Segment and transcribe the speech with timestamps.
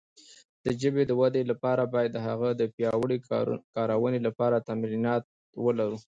[0.65, 3.17] د ژبې د وده لپاره باید د هغه د پیاوړې
[3.75, 5.23] کارونې لپاره تمرینات
[5.65, 5.97] ولرو.